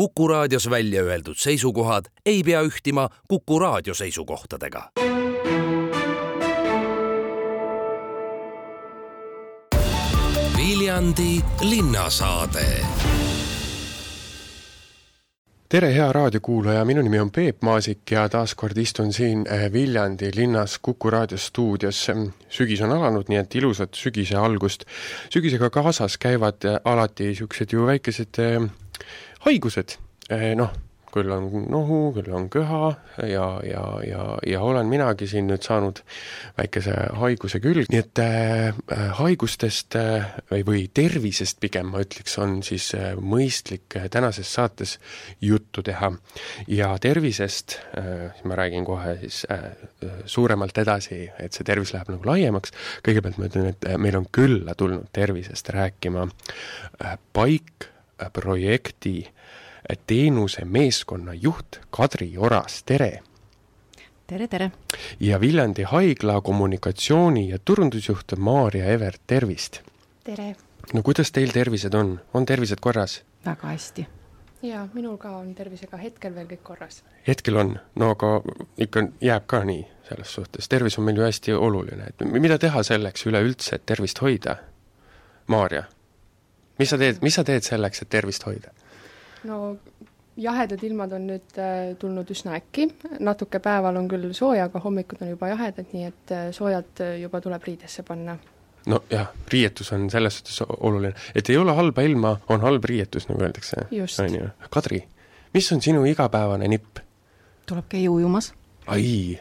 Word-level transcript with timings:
Kuku 0.00 0.28
raadios 0.28 0.70
välja 0.70 1.02
öeldud 1.02 1.36
seisukohad 1.36 2.04
ei 2.26 2.42
pea 2.42 2.62
ühtima 2.62 3.08
Kuku 3.28 3.58
raadio 3.58 3.94
seisukohtadega. 3.94 4.90
Viljandi 10.56 11.40
linnasaade 11.60 12.66
tere, 15.68 15.94
hea 15.94 16.12
raadiokuulaja, 16.12 16.84
minu 16.84 17.02
nimi 17.02 17.20
on 17.20 17.30
Peep 17.30 17.62
Maasik 17.62 18.10
ja 18.10 18.28
taaskord 18.28 18.76
istun 18.76 19.12
siin 19.12 19.44
eh, 19.50 19.72
Viljandi 19.72 20.30
linnas 20.34 20.78
Kuku 20.78 21.10
raadio 21.10 21.38
stuudios. 21.38 22.06
sügis 22.48 22.80
on 22.80 22.92
alanud, 22.92 23.28
nii 23.28 23.38
et 23.38 23.54
ilusat 23.54 23.94
sügise 23.94 24.36
algust. 24.36 24.84
sügisega 25.30 25.70
kaasas 25.70 26.18
käivad 26.18 26.64
eh, 26.64 26.80
alati 26.84 27.24
niisugused 27.24 27.72
ju 27.72 27.86
väikesed 27.86 28.38
eh, 28.38 28.70
haigused, 29.46 29.98
noh 30.30 30.72
küll 31.14 31.30
on 31.34 31.48
nohu, 31.70 31.98
küll 32.14 32.30
on 32.34 32.46
köha 32.52 32.92
ja, 33.26 33.46
ja, 33.66 33.84
ja, 34.06 34.24
ja 34.46 34.62
olen 34.64 34.88
minagi 34.90 35.28
siin 35.30 35.48
nüüd 35.50 35.64
saanud 35.66 36.02
väikese 36.58 36.94
haiguse 37.20 37.60
külge, 37.62 37.86
nii 37.90 38.02
et 38.02 38.22
äh, 38.22 39.10
haigustest 39.18 39.96
äh, 39.98 40.30
või, 40.50 40.62
või 40.68 40.84
tervisest 40.94 41.60
pigem 41.62 41.90
ma 41.94 42.02
ütleks, 42.04 42.36
on 42.42 42.60
siis 42.66 42.90
äh, 42.98 43.12
mõistlik 43.18 43.98
tänases 44.12 44.52
saates 44.54 44.98
juttu 45.42 45.84
teha. 45.86 46.12
ja 46.70 46.92
tervisest 47.02 47.78
äh,, 47.98 48.42
ma 48.44 48.58
räägin 48.58 48.86
kohe 48.86 49.16
siis 49.24 49.44
äh, 49.50 49.70
suuremalt 50.24 50.78
edasi, 50.78 51.24
et 51.38 51.56
see 51.56 51.66
tervis 51.66 51.94
läheb 51.94 52.12
nagu 52.14 52.30
laiemaks, 52.30 52.74
kõigepealt 53.06 53.38
ma 53.38 53.50
ütlen, 53.50 53.72
et 53.74 53.88
meil 53.98 54.18
on 54.20 54.28
külla 54.32 54.76
tulnud 54.78 55.10
tervisest 55.12 55.74
rääkima 55.74 56.28
äh, 56.28 57.16
Paik 57.32 57.89
projekti 58.32 59.26
äh, 59.26 59.98
teenuse 60.06 60.64
meeskonna 60.64 61.34
juht 61.34 61.80
Kadri 61.90 62.38
Oras, 62.38 62.82
tere! 62.82 63.22
tere, 64.26 64.48
tere! 64.48 64.70
ja 65.20 65.40
Viljandi 65.40 65.82
haigla 65.82 66.40
kommunikatsiooni- 66.40 67.50
ja 67.50 67.58
turundusjuht 67.64 68.36
Maarja 68.36 68.86
Evert, 68.86 69.20
tervist! 69.26 69.80
tere! 70.24 70.56
no 70.92 71.02
kuidas 71.02 71.32
teil 71.32 71.52
tervised 71.52 71.94
on, 71.94 72.20
on 72.34 72.46
tervised 72.46 72.80
korras? 72.80 73.22
väga 73.46 73.68
hästi. 73.68 74.06
jaa, 74.62 74.88
minul 74.92 75.16
ka 75.16 75.36
on 75.36 75.54
tervisega 75.54 75.96
hetkel 75.96 76.34
veel 76.34 76.46
kõik 76.46 76.62
korras. 76.62 77.04
hetkel 77.28 77.56
on, 77.56 77.78
no 77.94 78.10
aga 78.10 78.40
ikka 78.78 79.06
jääb 79.20 79.46
ka 79.46 79.64
nii 79.64 79.86
selles 80.08 80.34
suhtes, 80.34 80.68
tervis 80.68 80.98
on 80.98 81.04
meil 81.06 81.16
ju 81.16 81.24
hästi 81.24 81.54
oluline, 81.54 82.10
et 82.10 82.26
mida 82.32 82.58
teha 82.58 82.82
selleks 82.82 83.26
üleüldse, 83.26 83.76
et 83.76 83.86
tervist 83.86 84.18
hoida? 84.22 84.56
Maarja, 85.46 85.84
mis 86.80 86.90
sa 86.92 86.98
teed, 87.00 87.20
mis 87.22 87.36
sa 87.36 87.44
teed 87.46 87.66
selleks, 87.66 88.02
et 88.04 88.10
tervist 88.12 88.46
hoida? 88.48 88.72
no 89.48 89.78
jahedad 90.40 90.82
ilmad 90.84 91.12
on 91.12 91.26
nüüd 91.30 91.58
äh, 91.58 91.96
tulnud 92.00 92.30
üsna 92.32 92.54
äkki, 92.58 92.88
natuke 93.20 93.60
päeval 93.62 93.98
on 94.00 94.08
küll 94.10 94.30
sooja, 94.36 94.68
aga 94.68 94.82
hommikud 94.84 95.20
on 95.24 95.34
juba 95.34 95.50
jahedad, 95.52 95.90
nii 95.92 96.06
et 96.08 96.34
äh, 96.36 96.48
soojad 96.56 97.04
äh, 97.04 97.18
juba 97.24 97.40
tuleb 97.44 97.66
riidesse 97.68 98.04
panna. 98.06 98.38
nojah, 98.86 99.28
riietus 99.52 99.92
on 99.92 100.08
selles 100.10 100.40
suhtes 100.40 100.62
oluline, 100.78 101.12
et 101.34 101.50
ei 101.50 101.58
ole 101.60 101.74
halba 101.76 102.02
ilma, 102.06 102.36
on 102.48 102.64
halb 102.64 102.84
riietus, 102.84 103.28
nagu 103.28 103.44
öeldakse. 103.44 103.86
on 104.24 104.34
ju. 104.34 104.48
Kadri, 104.70 105.04
mis 105.54 105.72
on 105.72 105.82
sinu 105.82 106.04
igapäevane 106.04 106.68
nipp? 106.68 107.04
tuleb 107.66 107.86
käia 107.88 108.10
ujumas. 108.10 108.52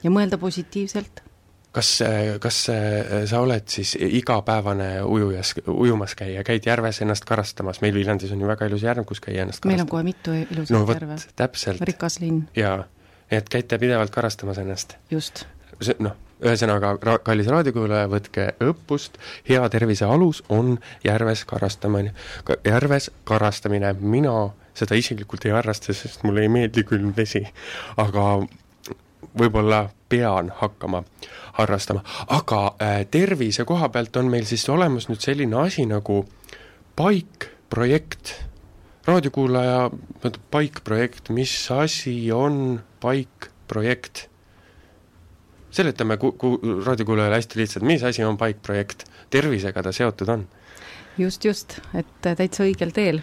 ja 0.03 0.11
mõelda 0.11 0.37
positiivselt 0.37 1.23
kas, 1.75 1.91
kas 2.41 2.61
sa 3.29 3.41
oled 3.43 3.67
siis 3.69 3.95
igapäevane 3.99 4.89
ujujas, 5.03 5.53
ujumas 5.67 6.15
käija, 6.19 6.43
käid 6.47 6.65
järves 6.65 7.01
ennast 7.05 7.27
karastamas, 7.29 7.81
meil 7.81 7.93
Viljandis 7.95 8.31
on 8.35 8.41
ju 8.41 8.49
väga 8.49 8.69
ilus 8.69 8.85
järv, 8.85 9.05
kus 9.09 9.21
käia 9.23 9.45
ennast 9.45 9.67
meil 9.69 9.83
on 9.83 9.91
kohe 9.91 10.05
mitu 10.07 10.33
ilusat 10.33 10.73
no, 10.75 10.85
järve. 10.93 11.19
täpselt. 11.39 11.83
rikas 11.89 12.19
linn. 12.23 12.47
jaa, 12.57 12.83
et 13.31 13.49
käite 13.49 13.79
pidevalt 13.81 14.13
karastamas 14.15 14.61
ennast? 14.61 14.97
just. 15.11 15.45
see 15.81 15.95
noh, 16.03 16.17
ühesõnaga, 16.43 16.93
ra-, 17.03 17.19
kallis 17.23 17.49
raadiokuulaja, 17.51 18.07
võtke 18.11 18.47
õppust, 18.63 19.19
hea 19.49 19.61
tervise 19.71 20.07
alus 20.07 20.41
on 20.49 20.77
järves 21.03 21.43
karastamine, 21.49 22.13
järves 22.65 23.09
karastamine, 23.27 23.93
mina 23.99 24.35
seda 24.79 24.97
isiklikult 24.99 25.45
ei 25.47 25.55
harrasta, 25.55 25.93
sest 25.95 26.23
mulle 26.23 26.45
ei 26.45 26.51
meeldi 26.51 26.85
külm 26.87 27.11
vesi. 27.17 27.43
aga 27.99 28.25
võib-olla 29.37 29.89
pean 30.09 30.51
hakkama 30.55 31.03
harrastama, 31.59 32.03
aga 32.27 32.61
äh, 32.81 33.05
tervise 33.11 33.65
koha 33.67 33.89
pealt 33.93 34.17
on 34.17 34.29
meil 34.31 34.45
siis 34.49 34.65
olemas 34.69 35.09
nüüd 35.09 35.21
selline 35.23 35.57
asi 35.59 35.85
nagu 35.89 36.23
paikprojekt. 36.95 38.35
raadiokuulaja, 39.09 39.89
paikprojekt, 40.51 41.29
mis 41.29 41.71
asi 41.71 42.31
on 42.31 42.81
paikprojekt? 43.01 44.27
seletame 45.71 46.17
ku-, 46.17 46.31
ku-, 46.31 46.59
raadiokuulajale 46.85 47.35
hästi 47.35 47.59
lihtsalt, 47.59 47.85
mis 47.85 48.03
asi 48.03 48.23
on 48.23 48.37
paikprojekt, 48.37 49.03
tervisega 49.29 49.83
ta 49.83 49.91
seotud 49.91 50.29
on? 50.29 50.47
just, 51.17 51.45
just, 51.45 51.79
et 51.93 52.21
täitsa 52.23 52.63
õigel 52.63 52.93
teel. 52.95 53.21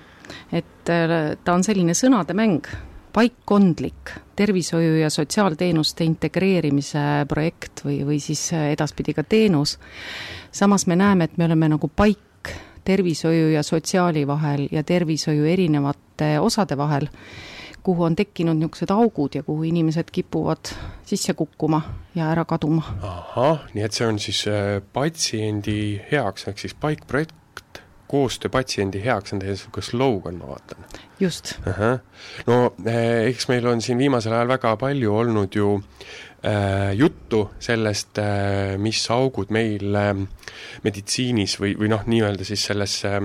et 0.52 0.92
äh, 0.92 1.34
ta 1.44 1.54
on 1.54 1.64
selline 1.64 1.94
sõnademäng 1.94 2.68
paikkondlik 3.16 4.10
tervishoiu- 4.37 5.00
ja 5.00 5.10
sotsiaalteenuste 5.10 6.04
integreerimise 6.04 7.25
projekt 7.28 7.81
või, 7.84 8.03
või 8.04 8.19
siis 8.21 8.50
edaspidi 8.53 9.15
ka 9.16 9.22
teenus. 9.25 9.78
samas 10.53 10.87
me 10.87 10.97
näeme, 10.97 11.25
et 11.25 11.38
me 11.38 11.44
oleme 11.44 11.69
nagu 11.69 11.88
paik 11.88 12.53
tervishoiu 12.84 13.49
ja 13.50 13.62
sotsiaali 13.62 14.26
vahel 14.26 14.69
ja 14.72 14.82
tervishoiu 14.82 15.44
erinevate 15.44 16.41
osade 16.41 16.76
vahel, 16.76 17.09
kuhu 17.82 18.05
on 18.05 18.16
tekkinud 18.16 18.56
niisugused 18.56 18.91
augud 18.91 19.34
ja 19.34 19.43
kuhu 19.43 19.62
inimesed 19.62 20.12
kipuvad 20.12 20.75
sisse 21.05 21.34
kukkuma 21.34 21.81
ja 22.15 22.31
ära 22.31 22.44
kaduma. 22.44 22.82
ahah, 23.03 23.65
nii 23.75 23.84
et 23.84 23.93
see 23.93 24.06
on 24.06 24.19
siis 24.19 24.44
äh, 24.49 24.82
patsiendi 24.93 26.03
heaks, 26.12 26.49
ehk 26.49 26.59
siis 26.59 26.75
paikprojekt 26.75 27.34
koostöö 28.06 28.50
patsiendi 28.50 29.03
heaks 29.05 29.33
on 29.33 29.43
teie 29.43 29.55
niisugune 29.55 29.83
slogan, 29.83 30.39
ma 30.39 30.49
vaatan. 30.53 30.84
just. 31.21 31.55
no 32.47 32.75
eh, 32.87 33.27
eks 33.31 33.49
meil 33.49 33.67
on 33.67 33.83
siin 33.83 33.99
viimasel 33.99 34.33
ajal 34.33 34.49
väga 34.49 34.77
palju 34.77 35.15
olnud 35.17 35.55
ju 35.55 35.72
äh, 36.47 36.93
juttu 36.94 37.50
sellest 37.59 38.19
äh,, 38.19 38.77
mis 38.78 39.11
augud 39.11 39.50
meil 39.50 39.94
äh, 39.94 40.15
meditsiinis 40.84 41.59
või, 41.61 41.75
või 41.78 41.91
noh, 41.91 42.06
nii-öelda 42.06 42.47
siis 42.47 42.65
selles 42.71 42.99
äh, 43.09 43.21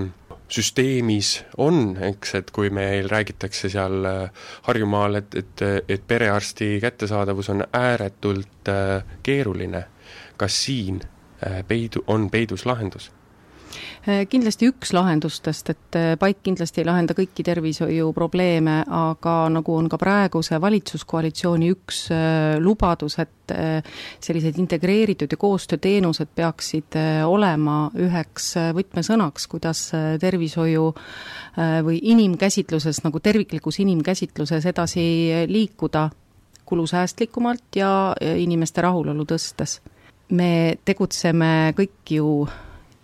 süsteemis 0.51 1.35
on, 1.63 1.95
eks, 2.09 2.35
et 2.35 2.51
kui 2.51 2.69
meil 2.75 3.07
räägitakse 3.09 3.69
seal 3.71 4.03
Harjumaal, 4.67 5.21
et, 5.21 5.37
et, 5.39 5.63
et 5.87 6.03
perearsti 6.07 6.73
kättesaadavus 6.83 7.49
on 7.53 7.63
ääretult 7.71 8.71
keeruline, 9.23 9.85
kas 10.35 10.57
siin 10.65 10.99
peidu, 11.69 12.03
on 12.11 12.27
peidus 12.29 12.65
lahendus? 12.67 13.07
Äh, 14.01 14.23
kindlasti 14.25 14.65
üks 14.65 14.95
lahendustest, 14.97 15.67
et 15.69 15.95
äh, 15.97 16.15
paik 16.17 16.39
kindlasti 16.41 16.81
ei 16.81 16.87
lahenda 16.87 17.13
kõiki 17.13 17.43
tervishoiuprobleeme, 17.45 18.79
aga 18.97 19.33
nagu 19.53 19.75
on 19.77 19.89
ka 19.93 19.99
praeguse 20.01 20.57
valitsuskoalitsiooni 20.57 21.69
üks 21.69 21.99
äh, 22.09 22.55
lubadus, 22.57 23.19
et 23.21 23.29
sellised 24.23 24.57
integreeritud 24.63 25.33
ja 25.33 25.37
koostööteenused 25.37 26.29
peaksid 26.33 26.95
olema 27.27 27.89
üheks 27.99 28.53
võtmesõnaks, 28.77 29.49
kuidas 29.51 29.81
tervishoiu 30.21 30.85
või 31.83 31.97
inimkäsitluses, 32.13 33.01
nagu 33.03 33.19
terviklikus 33.19 33.81
inimkäsitluses 33.83 34.69
edasi 34.71 35.03
liikuda 35.51 36.05
kulusäästlikumalt 36.63 37.75
ja 37.75 37.91
inimeste 38.39 38.87
rahulolu 38.87 39.27
tõstes. 39.27 39.81
me 40.31 40.77
tegutseme 40.85 41.73
kõik 41.75 42.15
ju 42.15 42.47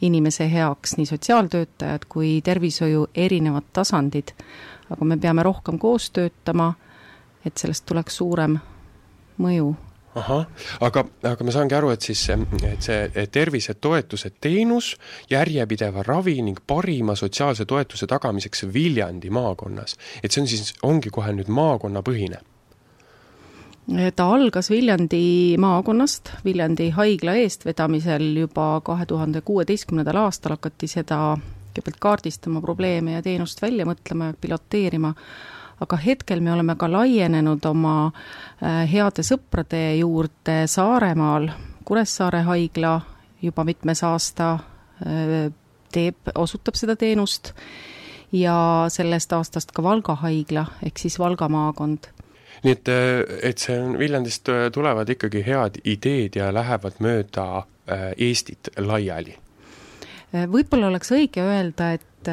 inimese 0.02 0.52
heaks, 0.52 0.98
nii 0.98 1.06
sotsiaaltöötajad 1.06 2.06
kui 2.10 2.42
tervishoiu 2.44 3.08
erinevad 3.16 3.70
tasandid, 3.74 4.34
aga 4.90 5.06
me 5.06 5.18
peame 5.18 5.44
rohkem 5.44 5.80
koos 5.80 6.12
töötama, 6.12 6.74
et 7.46 7.58
sellest 7.58 7.86
tuleks 7.86 8.18
suurem 8.18 8.58
mõju. 9.42 9.74
Ahah, 10.18 10.48
aga, 10.82 11.04
aga 11.30 11.46
ma 11.46 11.54
saangi 11.54 11.76
aru, 11.78 11.92
et 11.94 12.02
siis, 12.02 12.24
et 12.66 12.82
see 12.82 13.26
tervisetoetuse 13.32 14.32
teenus 14.42 14.96
järjepideva 15.30 16.04
ravi 16.08 16.40
ning 16.42 16.58
parima 16.68 17.16
sotsiaalse 17.16 17.68
toetuse 17.70 18.10
tagamiseks 18.10 18.66
Viljandi 18.74 19.30
maakonnas, 19.30 19.98
et 20.24 20.32
see 20.32 20.42
on 20.42 20.50
siis, 20.50 20.74
ongi 20.84 21.14
kohe 21.14 21.36
nüüd 21.38 21.52
maakonnapõhine 21.54 22.42
ta 23.88 24.26
algas 24.34 24.70
Viljandi 24.70 25.56
maakonnast, 25.60 26.32
Viljandi 26.46 26.90
haigla 26.92 27.38
eestvedamisel 27.40 28.26
juba 28.42 28.82
kahe 28.84 29.06
tuhande 29.06 29.42
kuueteistkümnendal 29.42 30.26
aastal 30.26 30.58
hakati 30.58 30.90
seda 30.92 31.38
kõigepealt 31.78 32.00
kaardistama 32.00 32.62
probleeme 32.62 33.14
ja 33.16 33.22
teenust 33.22 33.62
välja 33.62 33.86
mõtlema 33.86 34.32
ja 34.32 34.36
piloteerima, 34.42 35.14
aga 35.80 36.00
hetkel 36.02 36.42
me 36.42 36.52
oleme 36.54 36.76
ka 36.76 36.90
laienenud 36.92 37.66
oma 37.70 37.96
äh, 38.08 38.84
heade 38.92 39.24
sõprade 39.24 39.98
juurde 40.00 40.66
Saaremaal, 40.68 41.52
Kuressaare 41.88 42.42
haigla 42.44 43.00
juba 43.42 43.64
mitmes 43.64 44.04
aasta 44.04 44.54
äh, 44.58 45.48
teeb, 45.94 46.34
osutab 46.36 46.76
seda 46.76 46.98
teenust 47.00 47.54
ja 48.36 48.88
sellest 48.92 49.34
aastast 49.34 49.72
ka 49.72 49.84
Valga 49.84 50.18
haigla, 50.26 50.66
ehk 50.84 51.00
siis 51.00 51.20
Valga 51.20 51.48
maakond 51.48 52.10
nii 52.64 52.74
et, 52.74 52.92
et 53.52 53.62
see 53.62 53.78
on, 53.80 53.98
Viljandist 54.00 54.50
tulevad 54.74 55.10
ikkagi 55.10 55.44
head 55.46 55.82
ideed 55.86 56.40
ja 56.40 56.52
lähevad 56.54 57.02
mööda 57.04 57.66
Eestit 58.18 58.72
laiali? 58.78 59.38
võib-olla 60.34 60.90
oleks 60.90 61.14
õige 61.16 61.44
öelda, 61.46 61.94
et 61.96 62.30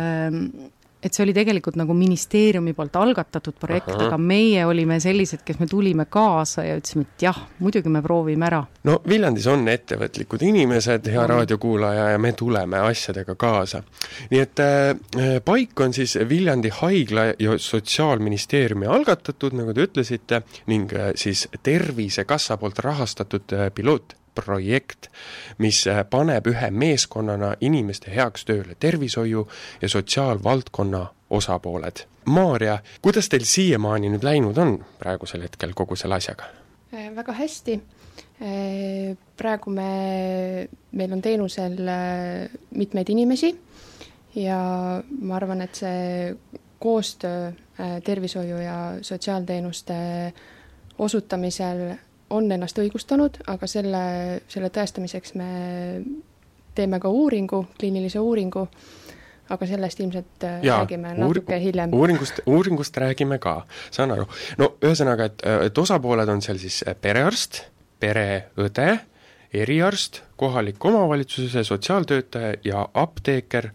et 1.05 1.13
see 1.13 1.25
oli 1.27 1.35
tegelikult 1.37 1.77
nagu 1.77 1.95
ministeeriumi 1.97 2.73
poolt 2.77 2.97
algatatud 2.97 3.57
projekt, 3.61 3.93
aga 4.07 4.17
meie 4.21 4.65
olime 4.67 4.97
sellised, 5.03 5.43
kes 5.45 5.61
me 5.61 5.69
tulime 5.71 6.07
kaasa 6.11 6.65
ja 6.65 6.79
ütlesime, 6.79 7.05
et 7.05 7.27
jah, 7.27 7.41
muidugi 7.61 7.93
me 7.93 8.03
proovime 8.05 8.49
ära. 8.49 8.63
no 8.89 8.97
Viljandis 9.09 9.47
on 9.53 9.69
ettevõtlikud 9.69 10.43
inimesed, 10.49 11.11
hea 11.13 11.27
raadiokuulaja, 11.29 12.09
ja 12.15 12.23
me 12.23 12.33
tuleme 12.33 12.81
asjadega 12.89 13.37
kaasa. 13.37 13.83
nii 14.33 14.41
et 14.41 14.65
äh, 14.65 15.39
paik 15.45 15.85
on 15.85 15.93
siis 15.97 16.17
Viljandi 16.29 16.73
haigla 16.81 17.29
ja 17.39 17.59
Sotsiaalministeeriumi 17.59 18.89
algatatud, 18.89 19.57
nagu 19.59 19.75
te 19.75 19.89
ütlesite, 19.89 20.43
ning 20.73 20.93
äh, 20.97 21.13
siis 21.21 21.49
Tervisekassa 21.63 22.57
poolt 22.57 22.81
rahastatud 22.85 23.53
äh, 23.53 23.71
piloot 23.75 24.17
projekt, 24.35 25.09
mis 25.59 25.87
äh, 25.87 26.03
paneb 26.11 26.47
ühe 26.51 26.71
meeskonnana 26.71 27.55
inimeste 27.61 28.13
heaks 28.15 28.45
tööle 28.49 28.77
tervishoiu 28.81 29.47
ja 29.83 29.89
sotsiaalvaldkonna 29.89 31.07
osapooled. 31.31 32.05
Maarja, 32.25 32.79
kuidas 33.03 33.29
teil 33.29 33.45
siiamaani 33.49 34.11
nüüd 34.13 34.25
läinud 34.25 34.59
on 34.59 34.79
praegusel 34.99 35.45
hetkel 35.45 35.75
kogu 35.77 35.97
selle 35.97 36.19
asjaga? 36.21 36.49
Äh, 36.95 37.11
väga 37.17 37.37
hästi. 37.37 37.79
Äh, 38.43 39.15
praegu 39.37 39.71
me, 39.71 40.69
meil 40.93 41.13
on 41.13 41.23
teenusel 41.23 41.79
mitmeid 42.75 43.11
inimesi 43.11 43.55
ja 44.39 44.59
ma 45.21 45.37
arvan, 45.37 45.63
et 45.63 45.79
see 45.79 46.35
koostöö 46.83 47.53
tervishoiu 48.05 48.59
ja 48.61 48.75
sotsiaalteenuste 49.03 49.95
osutamisel 50.99 51.95
on 52.31 52.53
ennast 52.53 52.79
õigustanud, 52.81 53.41
aga 53.51 53.67
selle, 53.71 54.05
selle 54.49 54.71
tõestamiseks 54.73 55.35
me 55.39 55.49
teeme 56.75 57.01
ka 57.01 57.11
uuringu, 57.13 57.65
kliinilise 57.79 58.21
uuringu, 58.21 58.67
aga 59.55 59.67
sellest 59.69 60.01
ilmselt 60.01 60.47
äh, 60.49 60.61
Jaa, 60.65 60.81
räägime 60.83 61.15
natuke 61.19 61.59
hiljem. 61.61 61.95
uuringust, 61.95 62.41
uuringust 62.47 62.97
räägime 62.97 63.39
ka, 63.39 63.59
saan 63.93 64.15
aru. 64.17 64.27
no 64.59 64.75
ühesõnaga, 64.83 65.29
et, 65.31 65.45
et 65.69 65.79
osapooled 65.79 66.29
on 66.33 66.43
seal 66.45 66.61
siis 66.63 66.81
äh, 66.89 66.97
perearst, 67.01 67.65
pereõde, 68.01 68.89
eriarst, 69.55 70.23
kohalik 70.41 70.85
omavalitsuse 70.85 71.65
sotsiaaltöötaja 71.65 72.57
ja 72.65 72.89
apteeker, 72.95 73.71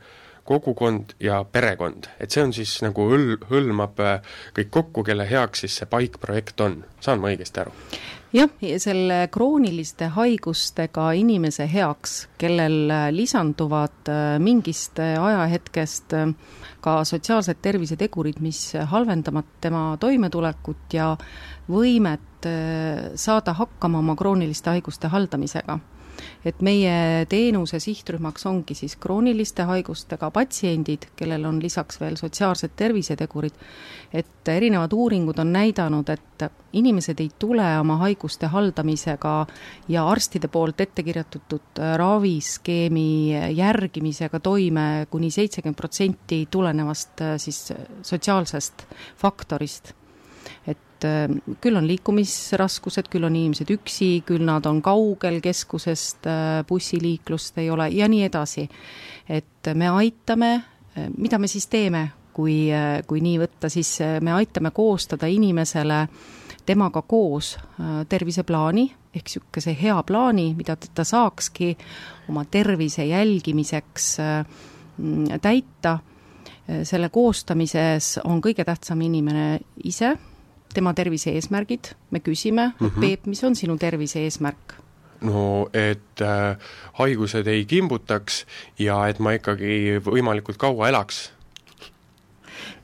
kogukond 0.49 1.15
ja 1.23 1.43
perekond, 1.45 2.09
et 2.19 2.33
see 2.33 2.43
on 2.43 2.53
siis 2.55 2.79
nagu 2.85 3.09
hõl-, 3.11 3.37
hõlmab 3.51 4.01
äh, 4.03 4.37
kõik 4.57 4.71
kokku, 4.79 5.05
kelle 5.07 5.27
heaks 5.29 5.65
siis 5.65 5.81
see 5.81 5.89
paikprojekt 5.89 6.65
on, 6.65 6.81
saan 7.03 7.21
ma 7.21 7.31
õigesti 7.33 7.65
aru? 7.65 7.75
jah, 8.33 8.49
selle 8.77 9.19
krooniliste 9.33 10.09
haigustega 10.13 11.09
inimese 11.17 11.65
heaks, 11.71 12.15
kellel 12.41 12.91
lisanduvad 13.15 14.11
äh, 14.11 14.37
mingist 14.43 14.99
äh, 15.01 15.17
ajahetkest 15.23 16.13
äh, 16.17 16.33
ka 16.83 16.99
sotsiaalsed 17.07 17.61
tervisetegurid, 17.61 18.39
mis 18.43 18.61
halvendavad 18.91 19.49
tema 19.61 19.83
toimetulekut 19.99 20.93
ja 20.93 21.11
võimet 21.69 22.47
saada 23.19 23.51
hakkama 23.53 23.99
oma 23.99 24.13
krooniliste 24.15 24.71
haiguste 24.71 25.09
haldamisega 25.11 25.75
et 26.45 26.61
meie 26.65 27.25
teenuse 27.29 27.79
sihtrühmaks 27.79 28.45
ongi 28.49 28.75
siis 28.77 28.95
krooniliste 28.95 29.65
haigustega 29.69 30.31
patsiendid, 30.31 31.09
kellel 31.15 31.45
on 31.49 31.61
lisaks 31.63 31.99
veel 32.01 32.17
sotsiaalsed 32.19 32.75
tervisetegurid, 32.79 33.55
et 34.13 34.47
erinevad 34.49 34.93
uuringud 34.93 35.39
on 35.39 35.53
näidanud, 35.53 36.09
et 36.09 36.47
inimesed 36.73 37.19
ei 37.19 37.29
tule 37.39 37.65
oma 37.79 37.97
haiguste 38.03 38.49
haldamisega 38.49 39.33
ja 39.89 40.05
arstide 40.09 40.47
poolt 40.47 40.81
ette 40.81 41.03
kirjutatud 41.03 41.81
raviskeemi 41.97 43.31
järgimisega 43.57 44.39
toime 44.39 45.07
kuni 45.09 45.31
seitsekümmend 45.31 45.77
protsenti 45.77 46.47
tulenevast 46.51 47.25
siis 47.37 47.73
sotsiaalsest 48.01 48.85
faktorist. 49.17 49.93
et 50.67 50.77
äh, 51.05 51.27
küll 51.61 51.77
on 51.77 51.87
liikumisraskused, 51.87 53.09
küll 53.11 53.27
on 53.27 53.35
inimesed 53.35 53.69
üksi, 53.73 54.21
küll 54.27 54.43
nad 54.45 54.65
on 54.69 54.81
kaugel 54.85 55.39
keskusest, 55.43 56.27
äh, 56.27 56.61
bussiliiklust 56.67 57.57
ei 57.61 57.69
ole 57.69 57.89
ja 57.95 58.07
nii 58.07 58.23
edasi. 58.27 58.69
et 59.29 59.67
me 59.73 59.89
aitame, 59.89 60.53
äh, 60.97 61.09
mida 61.17 61.37
me 61.39 61.47
siis 61.47 61.67
teeme, 61.67 62.11
kui, 62.33 62.69
kui 63.07 63.19
nii 63.21 63.39
võtta, 63.39 63.69
siis 63.69 63.99
me 64.21 64.31
aitame 64.31 64.71
koostada 64.71 65.27
inimesele 65.27 66.07
temaga 66.65 67.01
koos 67.01 67.57
terviseplaani, 68.09 68.85
ehk 69.13 69.25
niisuguse 69.25 69.73
hea 69.75 69.97
plaani, 70.03 70.53
mida 70.55 70.77
ta 70.77 71.03
saakski 71.03 71.73
oma 72.29 72.45
tervise 72.45 73.05
jälgimiseks 73.05 74.15
täita 75.41 75.97
selle 76.83 77.09
koostamises 77.09 78.19
on 78.23 78.41
kõige 78.41 78.63
tähtsam 78.65 79.01
inimene 79.01 79.59
ise, 79.83 80.13
tema 80.73 80.93
tervise 80.93 81.33
eesmärgid, 81.35 81.93
me 82.11 82.19
küsime 82.19 82.73
mm, 82.79 82.87
-hmm. 82.87 82.99
Peep, 82.99 83.25
mis 83.25 83.43
on 83.43 83.55
sinu 83.55 83.77
tervise 83.77 84.23
eesmärk? 84.23 84.75
no 85.21 85.69
et 85.73 86.21
äh, 86.21 86.57
haigused 86.93 87.47
ei 87.47 87.65
kimbutaks 87.65 88.45
ja 88.79 89.07
et 89.07 89.19
ma 89.19 89.35
ikkagi 89.35 89.99
võimalikult 90.05 90.57
kaua 90.57 90.89
elaks 90.89 91.31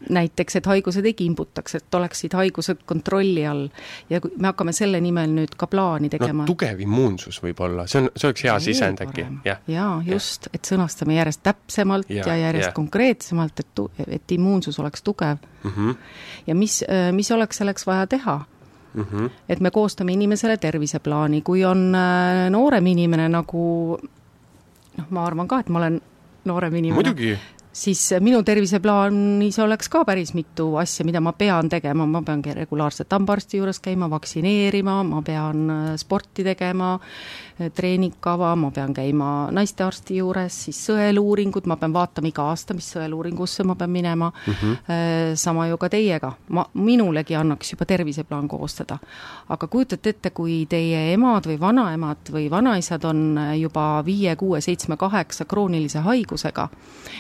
näiteks, 0.10 0.56
et 0.60 0.66
haigused 0.70 1.06
ei 1.06 1.14
kimbutaks, 1.18 1.76
et 1.80 1.98
oleksid 1.98 2.34
haigused 2.38 2.84
kontrolli 2.86 3.46
all 3.48 3.68
ja 4.10 4.22
kui 4.22 4.32
me 4.38 4.52
hakkame 4.52 4.74
selle 4.76 5.02
nimel 5.02 5.34
nüüd 5.36 5.56
ka 5.58 5.68
plaani 5.72 6.10
tegema 6.14 6.44
no 6.44 6.50
tugev 6.50 6.82
immuunsus 6.86 7.42
võib-olla, 7.44 7.88
see 7.90 8.04
on, 8.04 8.10
see 8.16 8.30
oleks 8.30 8.46
hea 8.48 8.58
sisend 8.68 9.04
äkki, 9.06 9.28
jah. 9.48 9.62
jaa, 9.72 9.94
just, 10.08 10.50
et 10.54 10.66
sõnastame 10.68 11.18
järjest 11.20 11.44
täpsemalt 11.46 12.12
ja, 12.14 12.26
ja 12.28 12.40
järjest 12.48 12.72
ja. 12.72 12.74
konkreetsemalt, 12.78 13.64
et 13.64 13.72
tu-, 13.76 13.90
et 14.08 14.36
immuunsus 14.38 14.80
oleks 14.84 15.06
tugev 15.06 15.38
mm. 15.64 15.72
-hmm. 15.72 15.96
ja 16.48 16.56
mis, 16.56 16.84
mis 17.12 17.32
oleks 17.32 17.64
selleks 17.64 17.88
vaja 17.88 18.08
teha? 18.08 18.42
Mm 18.96 19.04
-hmm. 19.04 19.30
et 19.50 19.60
me 19.60 19.72
koostame 19.72 20.14
inimesele 20.14 20.58
terviseplaani, 20.58 21.42
kui 21.42 21.66
on 21.66 21.96
äh, 21.96 22.50
noorem 22.50 22.86
inimene 22.88 23.30
nagu 23.30 23.98
noh, 24.98 25.06
ma 25.10 25.26
arvan 25.26 25.48
ka, 25.48 25.60
et 25.60 25.70
ma 25.70 25.80
olen 25.80 26.02
noorem 26.46 26.76
inimene, 26.76 27.16
siis 27.76 28.02
minu 28.24 28.40
terviseplaanis 28.46 29.58
oleks 29.60 29.90
ka 29.92 30.06
päris 30.08 30.32
mitu 30.36 30.70
asja, 30.80 31.04
mida 31.06 31.20
ma 31.24 31.34
pean 31.36 31.68
tegema, 31.70 32.06
ma 32.08 32.22
pean 32.24 32.44
regulaarselt 32.56 33.12
hambaarsti 33.12 33.60
juures 33.60 33.82
käima, 33.84 34.08
vaktsineerima, 34.12 35.02
ma 35.04 35.22
pean 35.26 35.66
äh, 35.70 35.90
sporti 36.00 36.46
tegema, 36.48 36.94
äh, 37.60 37.72
treeningkava, 37.76 38.54
ma 38.60 38.72
pean 38.72 38.94
käima 38.96 39.32
naistearsti 39.56 40.22
juures, 40.22 40.60
siis 40.68 40.80
sõeluuringud, 40.88 41.68
ma 41.68 41.76
pean 41.82 41.94
vaatama 41.96 42.32
iga 42.32 42.48
aasta, 42.54 42.78
mis 42.78 42.88
sõeluuringusse 42.96 43.68
ma 43.68 43.76
pean 43.76 43.92
minema 43.92 44.32
mm, 44.32 44.54
-hmm. 44.54 45.36
sama 45.36 45.68
ju 45.68 45.78
ka 45.78 45.90
teiega, 45.90 46.32
ma, 46.50 46.66
minulegi 46.74 47.36
annaks 47.36 47.74
juba 47.74 47.86
terviseplaan 47.86 48.48
koostada. 48.48 48.98
aga 49.50 49.68
kujutate 49.68 50.10
ette, 50.10 50.30
kui 50.30 50.66
teie 50.70 51.14
emad 51.14 51.46
või 51.46 51.60
vanaemad 51.60 52.32
või 52.32 52.50
vanaisad 52.50 53.04
on 53.06 53.40
juba 53.60 54.02
viie, 54.06 54.36
kuue, 54.36 54.62
seitsme, 54.62 54.98
kaheksa 54.98 55.46
kroonilise 55.46 56.00
haigusega, 56.00 56.70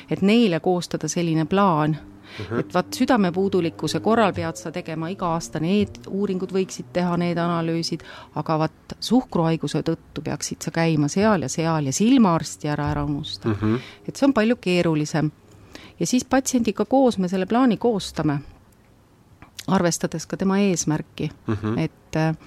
et 0.09 0.21
neil 0.21 0.44
neile 0.45 0.59
koostada 0.59 1.07
selline 1.07 1.45
plaan 1.45 1.97
mm, 2.39 2.45
-hmm. 2.45 2.59
et 2.59 2.73
vaat 2.73 2.93
südamepuudulikkuse 2.93 3.99
korral 3.99 4.33
pead 4.33 4.55
sa 4.55 4.71
tegema 4.71 5.09
iga 5.09 5.27
aasta 5.27 5.59
need 5.59 5.99
uuringud 6.07 6.51
võiksid 6.51 6.91
teha, 6.93 7.17
need 7.17 7.37
analüüsid, 7.37 8.03
aga 8.35 8.59
vaat 8.59 8.97
suhkruhaiguse 8.99 9.81
tõttu 9.81 10.23
peaksid 10.23 10.61
sa 10.61 10.71
käima 10.71 11.07
seal 11.07 11.41
ja 11.41 11.49
seal 11.49 11.85
ja 11.85 11.93
silmaarsti 11.93 12.69
ära 12.69 12.89
ära 12.91 13.03
unusta 13.03 13.49
mm. 13.49 13.55
-hmm. 13.61 13.79
et 14.07 14.15
see 14.15 14.27
on 14.27 14.33
palju 14.33 14.55
keerulisem. 14.55 15.31
ja 15.99 16.07
siis 16.07 16.25
patsiendiga 16.25 16.85
koos 16.85 17.17
me 17.17 17.27
selle 17.27 17.45
plaani 17.45 17.77
koostame, 17.77 18.39
arvestades 19.67 20.25
ka 20.25 20.37
tema 20.37 20.57
eesmärki 20.57 21.29
mm, 21.47 21.53
-hmm. 21.53 21.79
et 21.79 22.37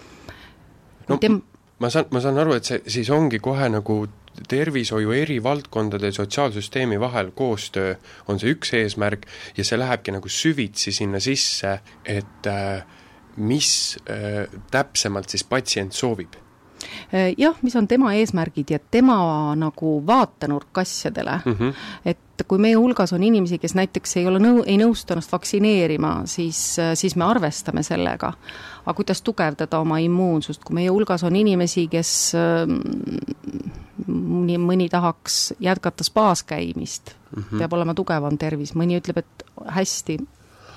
no, 1.09 1.17
tem-, 1.17 1.43
ma 1.79 1.91
saan, 1.91 2.05
ma 2.11 2.21
saan 2.21 2.39
aru, 2.39 2.53
et 2.53 2.65
see 2.65 2.83
siis 2.87 3.11
ongi 3.11 3.39
kohe 3.39 3.69
nagu 3.69 4.07
tervishoiu 4.49 5.13
eri 5.13 5.39
valdkondade 5.43 6.13
sotsiaalsüsteemi 6.13 7.01
vahel 7.01 7.31
koostöö 7.35 7.95
on 8.29 8.41
see 8.41 8.55
üks 8.55 8.75
eesmärk 8.79 9.27
ja 9.57 9.65
see 9.65 9.79
lähebki 9.79 10.15
nagu 10.15 10.29
süvitsi 10.29 10.93
sinna 10.93 11.21
sisse, 11.21 11.79
et 12.05 12.47
äh, 12.47 12.85
mis 13.37 13.97
äh, 14.11 14.47
täpsemalt 14.71 15.31
siis 15.31 15.45
patsient 15.45 15.93
soovib 15.97 16.37
jah, 17.39 17.59
mis 17.63 17.77
on 17.77 17.89
tema 17.89 18.13
eesmärgid 18.15 18.71
ja 18.71 18.79
tema 18.91 19.19
nagu 19.59 19.99
vaatenurk 20.07 20.79
asjadele 20.79 21.41
mm, 21.45 21.53
-hmm. 21.53 21.75
et 22.05 22.19
kui 22.49 22.59
meie 22.59 22.75
hulgas 22.75 23.13
on 23.13 23.23
inimesi, 23.23 23.59
kes 23.59 23.75
näiteks 23.75 24.17
ei 24.17 24.27
ole 24.27 24.39
nõu-, 24.39 24.63
ei 24.67 24.77
nõustu 24.79 25.13
ennast 25.13 25.33
vaktsineerima, 25.33 26.23
siis, 26.25 26.77
siis 26.95 27.17
me 27.17 27.25
arvestame 27.25 27.83
sellega. 27.83 28.33
aga 28.87 28.95
kuidas 28.95 29.23
tugevdada 29.23 29.79
oma 29.79 29.99
immuunsust, 29.99 30.65
kui 30.65 30.75
meie 30.75 30.89
hulgas 30.89 31.25
on 31.25 31.37
inimesi, 31.37 31.89
kes 31.89 32.35
mõni, 34.07 34.59
mõni 34.59 34.89
tahaks 34.89 35.55
jätkata 35.61 36.05
spaas 36.05 36.43
käimist 36.43 37.15
mm, 37.15 37.43
-hmm. 37.43 37.59
peab 37.59 37.73
olema 37.73 37.95
tugevam 37.95 38.39
tervis, 38.39 38.75
mõni 38.75 38.99
ütleb, 39.01 39.19
et 39.19 39.45
hästi, 39.67 40.19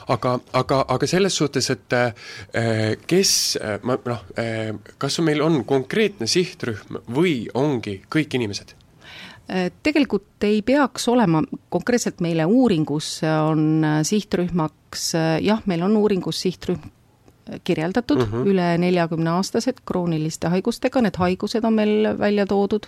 aga, 0.07 0.39
aga, 0.53 0.81
aga 0.87 1.07
selles 1.09 1.35
suhtes, 1.37 1.69
et 1.73 1.93
äh, 1.93 2.13
kes, 3.07 3.33
äh, 3.61 3.79
ma 3.83 3.97
noh, 4.05 4.23
äh, 4.39 4.71
kas 5.01 5.19
meil 5.25 5.41
on 5.45 5.63
konkreetne 5.67 6.27
sihtrühm 6.29 7.01
või 7.13 7.45
ongi 7.53 8.01
kõik 8.11 8.39
inimesed? 8.39 8.77
tegelikult 9.83 10.45
ei 10.47 10.61
peaks 10.63 11.09
olema, 11.11 11.41
konkreetselt 11.73 12.21
meile 12.23 12.45
uuringus 12.47 13.17
on 13.25 13.83
sihtrühmaks, 14.07 15.09
jah, 15.43 15.59
meil 15.67 15.81
on 15.83 15.97
uuringus 15.99 16.39
sihtrühm 16.45 16.85
kirjeldatud 17.67 18.21
mm, 18.21 18.29
-hmm. 18.29 18.47
üle 18.47 18.67
neljakümne-aastased 18.79 19.81
krooniliste 19.83 20.47
haigustega, 20.53 21.01
need 21.03 21.19
haigused 21.19 21.67
on 21.67 21.75
meil 21.75 22.13
välja 22.19 22.45
toodud, 22.47 22.87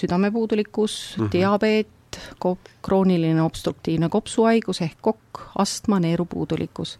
südamepuudulikkus 0.00 1.14
mm, 1.14 1.24
-hmm. 1.24 1.32
diabeet, 1.32 1.88
kop-, 2.42 2.70
krooniline 2.82 3.42
obstruktiivne 3.42 4.08
kopsuhaigus 4.08 4.80
ehk 4.84 4.98
kokk, 5.00 5.40
astma, 5.58 6.00
neerupuudulikkus. 6.00 6.98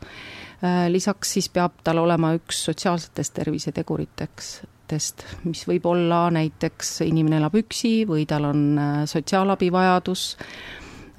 Äh, 0.64 0.86
lisaks 0.88 1.36
siis 1.36 1.48
peab 1.52 1.80
tal 1.84 2.00
olema 2.02 2.32
üks 2.36 2.64
sotsiaalsetest 2.68 3.34
terviseteguriteks, 3.36 4.50
mis 5.44 5.64
võib 5.66 5.88
olla 5.90 6.26
näiteks 6.30 7.00
inimene 7.06 7.40
elab 7.40 7.56
üksi 7.58 8.06
või 8.08 8.26
tal 8.28 8.50
on 8.52 8.62
äh, 8.78 9.00
sotsiaalabivajadus, 9.10 10.26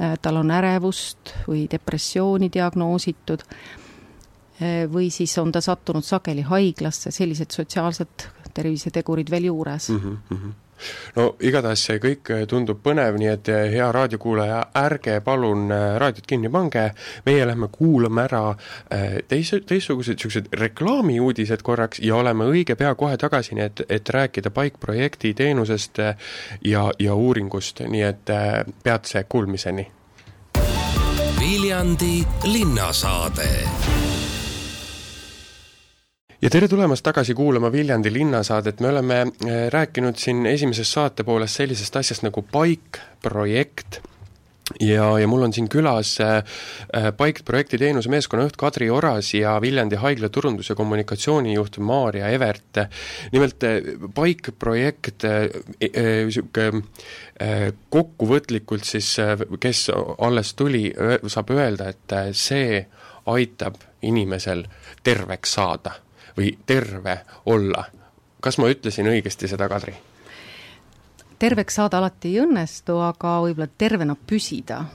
äh, 0.01 0.15
tal 0.21 0.41
on 0.43 0.53
ärevust 0.53 1.35
või 1.47 1.67
depressiooni 1.71 2.51
diagnoositud, 2.53 3.43
või 4.89 5.11
siis 5.13 5.35
on 5.37 5.51
ta 5.53 5.61
sattunud 5.61 6.01
sageli 6.01 6.41
haiglasse, 6.41 7.11
sellised 7.13 7.53
sotsiaalsed 7.53 8.23
tervisetegurid 8.57 9.29
veel 9.29 9.51
juures 9.51 9.91
mm. 9.93 10.15
-hmm 10.31 10.55
no 11.15 11.27
igatahes 11.43 11.83
see 11.87 12.01
kõik 12.03 12.31
äh, 12.33 12.45
tundub 12.49 12.81
põnev, 12.83 13.17
nii 13.19 13.31
et 13.31 13.51
äh, 13.53 13.65
hea 13.73 13.87
raadiokuulaja, 13.93 14.61
ärge 14.81 15.19
palun 15.25 15.71
äh, 15.71 15.85
raadiot 16.01 16.27
kinni 16.29 16.51
pange, 16.53 16.89
meie 17.25 17.45
lähme 17.47 17.69
kuulame 17.71 18.23
ära 18.27 18.43
teise, 19.27 19.59
teistsugused 19.67 20.17
niisugused 20.17 20.47
reklaamiuudised 20.59 21.61
korraks 21.65 22.01
ja 22.03 22.15
oleme 22.15 22.47
õige 22.49 22.75
pea 22.79 22.93
kohe 22.95 23.17
tagasi, 23.17 23.55
nii 23.57 23.65
et, 23.65 23.83
et 23.99 24.09
rääkida 24.09 24.51
Paik-projekti 24.53 25.33
teenusest 25.37 26.01
ja, 26.65 26.87
ja 26.99 27.15
uuringust, 27.15 27.83
nii 27.87 28.03
et 28.07 28.33
peatse 28.83 29.23
kuulmiseni. 29.29 29.87
Viljandi 31.39 32.25
linnasaade 32.43 33.49
ja 36.41 36.49
tere 36.53 36.67
tulemast 36.69 37.05
tagasi 37.05 37.33
kuulama 37.33 37.71
Viljandi 37.71 38.11
linnasaadet, 38.13 38.79
me 38.79 38.91
oleme 38.91 39.21
äh, 39.21 39.55
rääkinud 39.73 40.19
siin 40.21 40.45
esimeses 40.45 40.91
saatepooles 40.93 41.55
sellisest 41.55 41.95
asjast 41.95 42.27
nagu 42.27 42.45
Paik 42.51 42.99
projekt. 43.21 43.99
Ja, 44.83 45.13
ja 45.15 45.27
mul 45.31 45.45
on 45.47 45.53
siin 45.55 45.69
külas 45.71 46.17
äh, 46.21 46.43
Paik 47.17 47.41
projekti 47.47 47.79
teenuse 47.79 48.11
meeskonna 48.11 48.43
juht 48.43 48.57
Kadri 48.59 48.89
Oras 48.91 49.31
ja 49.33 49.55
Viljandi 49.63 49.95
haigla 49.95 50.29
turundus- 50.29 50.69
ja 50.69 50.75
kommunikatsioonijuht 50.75 51.77
Maarja 51.77 52.29
Evert. 52.29 52.83
nimelt 53.31 53.63
Paik 54.13 54.51
projekt 54.59 55.23
niisugune 55.81 56.83
äh, 57.41 57.53
äh, 57.65 57.69
kokkuvõtlikult 57.89 58.83
siis, 58.85 59.15
kes 59.59 59.87
alles 60.17 60.53
tuli, 60.53 60.91
saab 61.27 61.55
öelda, 61.55 61.89
et 61.89 62.19
see 62.37 62.83
aitab 63.25 63.79
inimesel 64.01 64.67
terveks 65.03 65.55
saada 65.57 65.95
või 66.37 66.57
terve 66.65 67.19
olla. 67.45 67.85
kas 68.41 68.57
ma 68.57 68.69
ütlesin 68.69 69.09
õigesti 69.09 69.47
seda, 69.47 69.69
Kadri? 69.69 69.95
terveks 71.39 71.75
saada 71.75 71.97
alati 71.97 72.33
ei 72.33 72.41
õnnestu, 72.45 72.97
aga 73.01 73.39
võib-olla 73.43 73.67
tervena 73.77 74.15
püsida 74.27 74.85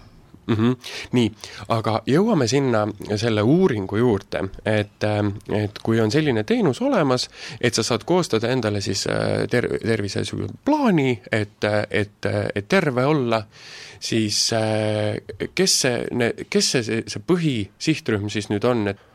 mm. 0.46 0.54
-hmm. 0.54 0.76
nii, 1.12 1.32
aga 1.68 2.02
jõuame 2.06 2.48
sinna 2.48 2.86
selle 3.16 3.42
uuringu 3.42 3.96
juurde, 3.96 4.44
et, 4.66 5.06
et 5.54 5.78
kui 5.82 6.00
on 6.00 6.10
selline 6.10 6.44
teenus 6.44 6.82
olemas, 6.82 7.28
et 7.60 7.74
sa 7.74 7.82
saad 7.82 8.04
koostada 8.04 8.50
endale 8.50 8.80
siis 8.80 9.06
äh, 9.06 9.46
ter-, 9.50 9.78
tervise 9.82 10.22
plaani, 10.64 11.22
et, 11.32 11.64
et, 11.90 12.26
et 12.54 12.68
terve 12.68 13.04
olla, 13.04 13.42
siis 14.00 14.52
äh, 14.52 15.48
kes 15.54 15.80
see, 15.80 16.26
kes 16.50 16.70
see, 16.72 17.02
see 17.06 17.24
põhisihtrühm 17.26 18.28
siis 18.30 18.50
nüüd 18.50 18.64
on, 18.64 18.88
et 18.88 19.08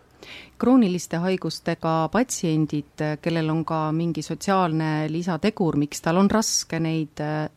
krooniliste 0.57 1.19
haigustega 1.21 2.09
patsiendid, 2.11 3.03
kellel 3.21 3.49
on 3.53 3.63
ka 3.65 3.87
mingi 3.91 4.23
sotsiaalne 4.25 5.07
lisategur, 5.11 5.77
miks 5.77 6.01
tal 6.01 6.17
on 6.21 6.29
raske 6.31 6.79
neid 6.83 7.21
äh, 7.23 7.47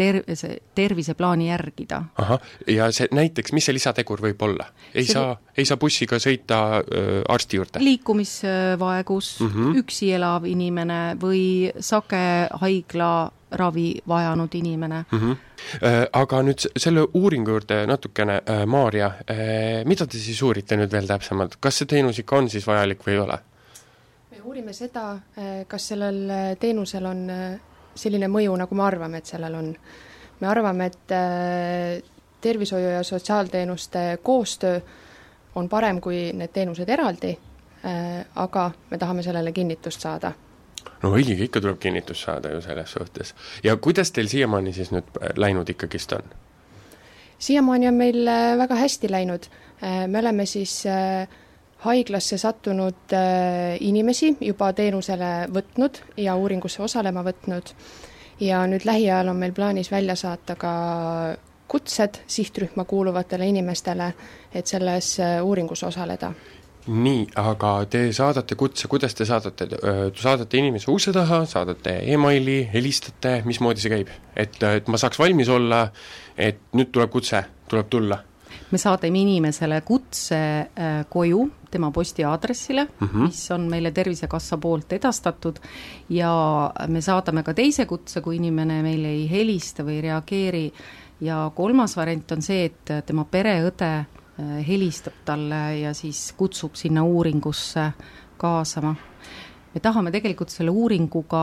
ter-, 0.00 0.22
see 0.34 0.58
terviseplaani 0.74 1.48
järgida. 1.50 2.02
ahah, 2.18 2.40
ja 2.68 2.88
see 2.94 3.08
näiteks, 3.14 3.52
mis 3.56 3.68
see 3.68 3.76
lisategur 3.76 4.22
võib 4.24 4.40
olla? 4.46 4.70
ei 4.94 5.04
see 5.04 5.16
saa, 5.16 5.34
ei 5.56 5.68
saa 5.68 5.80
bussiga 5.80 6.20
sõita 6.22 6.60
öö, 6.80 7.02
äh, 7.02 7.20
arsti 7.28 7.60
juurde? 7.60 7.82
liikumisvaegus 7.84 9.34
mm, 9.40 9.52
-hmm. 9.52 9.82
üksi 9.82 10.12
elav 10.16 10.48
inimene 10.48 11.00
või 11.20 11.44
sage 11.80 12.24
haigla 12.62 13.12
ravi 13.60 14.00
vajanud 14.08 14.54
inimene 14.54 15.04
mm. 15.10 15.18
-hmm. 15.18 15.36
Aga 16.16 16.38
nüüd 16.42 16.62
selle 16.80 17.02
uuringu 17.14 17.50
juurde 17.50 17.82
natukene, 17.86 18.40
äh, 18.48 18.66
Maarja, 18.66 19.12
äh, 19.30 19.84
mida 19.84 20.06
te 20.06 20.18
siis 20.18 20.42
uurite 20.42 20.76
nüüd 20.76 20.92
veel 20.92 21.06
täpsemalt, 21.06 21.58
kas 21.60 21.78
see 21.78 21.86
teenus 21.86 22.18
ikka 22.18 22.36
on 22.36 22.48
siis 22.50 22.66
vajalik 22.66 23.04
või 23.06 23.18
ei 23.18 23.24
ole? 23.26 23.38
me 24.30 24.40
uurime 24.44 24.72
seda, 24.72 25.18
kas 25.68 25.88
sellel 25.88 26.56
teenusel 26.60 27.06
on 27.06 27.28
selline 28.00 28.28
mõju, 28.32 28.56
nagu 28.58 28.74
me 28.74 28.86
arvame, 28.86 29.20
et 29.20 29.30
sellel 29.30 29.54
on. 29.54 29.70
me 30.40 30.48
arvame, 30.48 30.86
et 30.86 31.14
tervishoiu- 32.40 32.94
ja 32.94 33.02
sotsiaalteenuste 33.02 34.18
koostöö 34.22 34.80
on 35.54 35.68
parem 35.68 36.00
kui 36.00 36.32
need 36.32 36.52
teenused 36.52 36.88
eraldi, 36.88 37.34
aga 38.34 38.70
me 38.90 38.98
tahame 38.98 39.22
sellele 39.22 39.52
kinnitust 39.52 40.00
saada 40.00 40.32
no 41.02 41.12
õilige, 41.16 41.46
ikka 41.48 41.62
tuleb 41.64 41.80
kinnitust 41.80 42.26
saada 42.26 42.52
ju 42.54 42.60
selles 42.64 42.92
suhtes. 42.92 43.34
ja 43.64 43.76
kuidas 43.76 44.12
teil 44.12 44.28
siiamaani 44.28 44.72
siis 44.72 44.92
nüüd 44.94 45.08
äh, 45.20 45.34
läinud 45.36 45.68
ikkagist 45.68 46.12
on? 46.16 46.24
siiamaani 47.38 47.88
on 47.88 47.98
meil 48.00 48.28
äh, 48.28 48.56
väga 48.58 48.78
hästi 48.80 49.10
läinud, 49.10 49.48
äh, 49.82 50.06
me 50.08 50.18
oleme 50.18 50.46
siis 50.46 50.82
haiglasse 51.84 52.38
sattunud 52.38 53.14
inimesi 53.80 54.34
juba 54.40 54.72
teenusele 54.76 55.48
võtnud 55.54 56.02
ja 56.20 56.36
uuringusse 56.36 56.82
osalema 56.82 57.24
võtnud 57.24 57.74
ja 58.40 58.62
nüüd 58.68 58.84
lähiajal 58.88 59.32
on 59.32 59.40
meil 59.40 59.52
plaanis 59.56 59.90
välja 59.92 60.16
saata 60.16 60.56
ka 60.60 60.72
kutsed 61.70 62.22
sihtrühma 62.26 62.84
kuuluvatele 62.84 63.46
inimestele, 63.46 64.12
et 64.54 64.66
selles 64.66 65.16
uuringus 65.42 65.84
osaleda 65.86 66.32
nii, 66.90 67.26
aga 67.38 67.72
te 67.90 68.00
saadate 68.16 68.56
kutse, 68.58 68.88
kuidas 68.90 69.14
te 69.14 69.26
saadate, 69.28 69.68
saadate 70.16 70.58
inimese 70.58 70.90
ukse 70.90 71.12
taha, 71.12 71.42
saadate 71.48 71.98
emaili, 72.14 72.62
helistate, 72.72 73.40
mismoodi 73.46 73.84
see 73.84 73.92
käib? 73.92 74.10
et, 74.36 74.56
et 74.62 74.88
ma 74.88 74.98
saaks 75.00 75.20
valmis 75.20 75.48
olla, 75.52 75.84
et 76.38 76.62
nüüd 76.76 76.92
tuleb 76.94 77.12
kutse, 77.12 77.44
tuleb 77.68 77.90
tulla? 77.92 78.22
Me 78.70 78.78
saadame 78.78 79.22
inimesele 79.22 79.80
kutse 79.80 80.36
äh, 80.60 81.06
koju 81.08 81.50
tema 81.70 81.90
postiaadressile 81.90 82.84
mm, 82.84 83.08
-hmm. 83.08 83.26
mis 83.26 83.50
on 83.50 83.68
meile 83.70 83.90
Tervisekassa 83.90 84.58
poolt 84.58 84.92
edastatud 84.92 85.58
ja 86.08 86.32
me 86.88 87.00
saadame 87.00 87.42
ka 87.42 87.54
teise 87.54 87.86
kutse, 87.86 88.20
kui 88.20 88.36
inimene 88.36 88.82
meile 88.82 89.08
ei 89.08 89.30
helista 89.30 89.82
või 89.82 89.98
ei 89.98 90.00
reageeri 90.00 90.72
ja 91.20 91.50
kolmas 91.54 91.96
variant 91.96 92.32
on 92.32 92.42
see, 92.42 92.64
et 92.64 93.06
tema 93.06 93.24
pereõde 93.24 94.06
Äh, 94.40 94.66
helistab 94.68 95.24
talle 95.24 95.78
ja 95.80 95.94
siis 95.94 96.32
kutsub 96.36 96.74
sinna 96.74 97.02
uuringusse 97.04 97.90
kaasama. 98.36 98.94
me 99.74 99.80
tahame 99.80 100.10
tegelikult 100.10 100.48
selle 100.48 100.70
uuringuga 100.70 101.42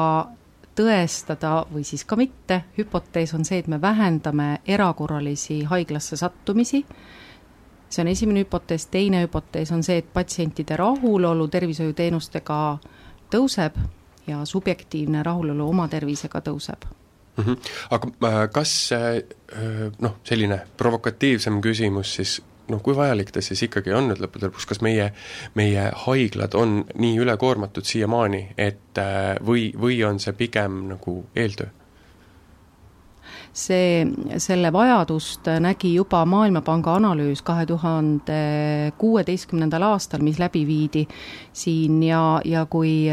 tõestada 0.77 1.65
või 1.73 1.83
siis 1.87 2.05
ka 2.05 2.15
mitte, 2.19 2.61
hüpotees 2.77 3.33
on 3.33 3.45
see, 3.45 3.61
et 3.63 3.67
me 3.67 3.81
vähendame 3.81 4.59
erakorralisi 4.65 5.63
haiglasse 5.69 6.17
sattumisi, 6.17 6.83
see 7.89 8.03
on 8.03 8.11
esimene 8.11 8.43
hüpotees, 8.45 8.87
teine 8.93 9.23
hüpotees 9.25 9.71
on 9.73 9.83
see, 9.83 9.97
et 10.03 10.13
patsientide 10.13 10.77
rahulolu 10.77 11.47
tervishoiuteenustega 11.47 12.59
tõuseb 13.33 13.79
ja 14.27 14.43
subjektiivne 14.45 15.23
rahulolu 15.23 15.69
oma 15.69 15.87
tervisega 15.87 16.41
tõuseb 16.43 16.85
mm. 17.37 17.43
-hmm. 17.43 17.57
aga 17.89 18.11
äh, 18.29 18.49
kas 18.51 18.89
äh, 18.93 19.23
noh, 19.99 20.19
selline 20.23 20.61
provokatiivsem 20.77 21.61
küsimus 21.61 22.15
siis, 22.15 22.41
noh, 22.71 22.81
kui 22.83 22.95
vajalik 22.97 23.31
ta 23.33 23.43
siis 23.43 23.63
ikkagi 23.67 23.93
on 23.95 24.11
nüüd 24.11 24.21
lõppude 24.23 24.49
lõpuks, 24.49 24.67
kas 24.69 24.83
meie, 24.85 25.11
meie 25.57 25.89
haiglad 26.05 26.55
on 26.57 26.79
nii 26.95 27.17
ülekoormatud 27.23 27.87
siiamaani, 27.87 28.43
et 28.57 29.01
äh, 29.01 29.35
või, 29.45 29.71
või 29.77 29.99
on 30.07 30.21
see 30.23 30.35
pigem 30.37 30.85
nagu 30.93 31.19
eeltöö? 31.35 31.73
see, 33.57 34.05
selle 34.37 34.69
vajadust 34.73 35.47
nägi 35.63 35.95
juba 35.95 36.21
Maailmapanga 36.29 36.93
analüüs 36.99 37.41
kahe 37.41 37.65
tuhande 37.65 38.37
kuueteistkümnendal 39.01 39.87
aastal, 39.87 40.21
mis 40.21 40.37
läbi 40.37 40.61
viidi 40.67 41.07
siin 41.57 42.03
ja, 42.05 42.37
ja 42.45 42.67
kui 42.69 43.09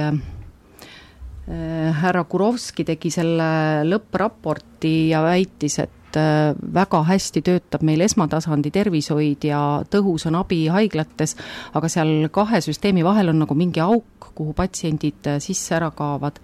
härra 2.00 2.25
Kurovski 2.25 2.84
tegi 2.88 3.11
selle 3.12 3.49
lõppraporti 3.88 4.94
ja 5.11 5.20
väitis, 5.25 5.78
et 5.82 6.03
väga 6.16 7.02
hästi 7.09 7.42
töötab 7.44 7.83
meil 7.87 8.00
esmatasandi 8.04 8.71
tervishoid 8.75 9.44
ja 9.49 9.61
tõhus 9.90 10.26
on 10.28 10.38
abi 10.40 10.64
haiglates, 10.73 11.37
aga 11.75 11.90
seal 11.92 12.28
kahe 12.35 12.61
süsteemi 12.64 13.04
vahel 13.04 13.33
on 13.33 13.42
nagu 13.44 13.56
mingi 13.59 13.83
auk, 13.85 14.30
kuhu 14.35 14.54
patsiendid 14.56 15.28
sisse 15.44 15.76
ära 15.76 15.90
kaovad. 15.94 16.40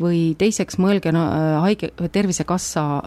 või 0.00 0.34
teiseks 0.38 0.78
mõelge 0.78 1.12
no, 1.14 1.22
haige, 1.62 1.92
Tervisekassa, 2.12 3.02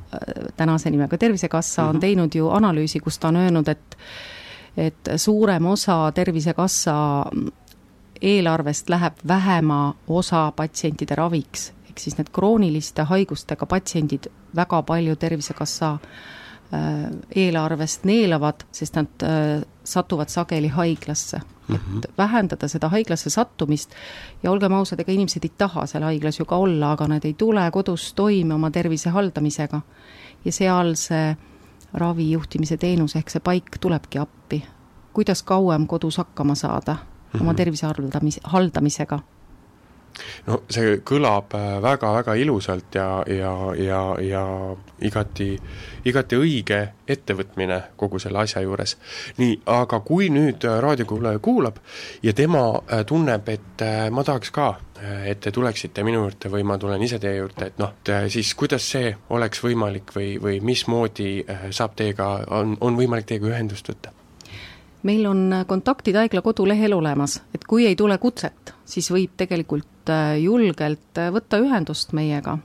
tänase 0.57 0.89
nimega 0.89 1.17
Tervisekassa 1.17 1.81
mm 1.81 1.85
-hmm. 1.85 1.89
on 1.89 1.95
mhm. 1.95 2.01
teinud 2.01 2.35
ju 2.35 2.49
analüüsi, 2.49 2.99
kus 2.99 3.19
ta 3.19 3.27
on 3.27 3.35
öelnud, 3.35 3.67
et 3.67 3.97
et 4.77 5.09
suurem 5.15 5.65
osa 5.65 6.11
Tervisekassa 6.11 7.25
eelarvest 8.21 8.89
läheb 8.89 9.13
vähema 9.27 9.95
osa 10.07 10.51
patsientide 10.55 11.15
raviks, 11.15 11.71
ehk 11.97 12.03
siis 12.03 12.17
need 12.19 12.29
krooniliste 12.33 13.07
haigustega 13.09 13.65
patsiendid 13.65 14.29
väga 14.55 14.81
palju 14.85 15.15
Tervisekassa 15.15 15.97
äh, 15.97 17.09
eelarvest 17.35 18.05
neelavad, 18.05 18.67
sest 18.71 18.95
nad 18.95 19.25
äh, 19.25 19.63
satuvad 19.83 20.29
sageli 20.29 20.67
haiglasse 20.67 21.37
mm. 21.37 21.75
-hmm. 21.75 21.97
et 21.97 22.09
mhm. 22.09 22.13
vähendada 22.17 22.67
seda 22.67 22.89
haiglasse 22.89 23.29
sattumist 23.29 23.91
ja 24.43 24.51
olgem 24.51 24.73
ausad, 24.73 24.99
ega 24.99 25.11
inimesed 25.11 25.43
ei 25.43 25.51
taha 25.57 25.85
seal 25.85 26.03
haiglas 26.03 26.39
ju 26.39 26.45
ka 26.45 26.55
olla, 26.55 26.91
aga 26.91 27.07
nad 27.07 27.25
ei 27.25 27.33
tule 27.33 27.71
kodus 27.71 28.13
toime 28.13 28.53
oma 28.53 28.71
tervise 28.71 29.09
haldamisega. 29.09 29.81
ja 30.45 30.51
seal 30.51 30.95
see 30.95 31.37
ravi 31.93 32.31
juhtimise 32.31 32.77
teenus 32.77 33.15
ehk 33.15 33.29
see 33.29 33.39
paik 33.39 33.79
tulebki 33.79 34.19
appi. 34.19 34.63
kuidas 35.13 35.43
kauem 35.43 35.87
kodus 35.87 36.17
hakkama 36.17 36.55
saada 36.55 36.93
mm 36.93 36.99
-hmm. 36.99 37.41
oma 37.41 37.51
mhm. 37.51 37.57
tervise 37.57 37.87
haldamis, 37.87 38.39
haldamisega 38.43 39.19
no 40.47 40.61
see 40.71 40.97
kõlab 41.07 41.53
väga-väga 41.83 42.35
äh, 42.35 42.41
ilusalt 42.41 42.95
ja, 42.95 43.07
ja, 43.27 43.53
ja, 43.79 44.01
ja 44.23 44.43
igati, 45.05 45.49
igati 46.09 46.39
õige 46.39 46.79
ettevõtmine 47.07 47.81
kogu 47.99 48.19
selle 48.19 48.41
asja 48.43 48.63
juures. 48.65 48.97
nii, 49.37 49.59
aga 49.77 49.99
kui 50.07 50.29
nüüd 50.33 50.65
äh, 50.67 50.79
raadiokuulaja 50.83 51.39
kuulab 51.43 51.79
ja 52.23 52.33
tema 52.33 52.65
äh, 52.79 53.05
tunneb, 53.05 53.49
et 53.49 53.85
ma 54.11 54.23
tahaks 54.25 54.51
ka, 54.51 54.71
et 55.29 55.39
te 55.43 55.51
tuleksite 55.53 56.01
minu 56.03 56.23
juurde 56.23 56.49
või 56.49 56.63
ma 56.65 56.79
tulen 56.81 57.03
ise 57.05 57.19
teie 57.21 57.37
juurde, 57.37 57.69
et 57.69 57.77
noh, 57.77 57.93
siis 58.33 58.55
kuidas 58.57 58.89
see 58.95 59.11
oleks 59.29 59.61
võimalik 59.61 60.15
või, 60.15 60.31
või 60.41 60.57
mismoodi 60.65 61.43
saab 61.69 61.93
teiega, 61.99 62.31
on, 62.57 62.73
on 62.81 62.97
võimalik 62.97 63.29
teiega 63.29 63.53
ühendust 63.53 63.93
võtta? 63.93 64.16
Meil 65.05 65.25
on 65.29 65.63
kontaktid 65.67 66.17
haigla 66.17 66.41
kodulehel 66.45 66.95
olemas, 66.97 67.41
et 67.55 67.65
kui 67.67 67.85
ei 67.87 67.95
tule 67.95 68.17
kutset, 68.21 68.73
siis 68.85 69.09
võib 69.13 69.35
tegelikult 69.37 70.09
äh, 70.13 70.37
julgelt 70.41 71.19
äh, 71.19 71.29
võtta 71.33 71.61
ühendust 71.61 72.15
meiega. 72.17 72.57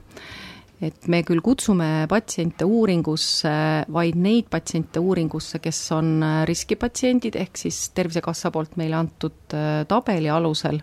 et 0.83 1.07
me 1.07 1.21
küll 1.23 1.39
kutsume 1.39 2.07
patsiente 2.11 2.65
uuringusse, 2.65 3.53
vaid 3.93 4.17
neid 4.19 4.49
patsiente 4.51 4.99
uuringusse, 4.99 5.59
kes 5.63 5.79
on 5.95 6.17
äh, 6.23 6.43
riskipatsiendid, 6.49 7.37
ehk 7.39 7.57
siis 7.57 7.89
Tervisekassa 7.95 8.51
poolt 8.51 8.77
meile 8.77 8.97
antud 8.99 9.55
tabeli 9.87 10.29
alusel, 10.29 10.81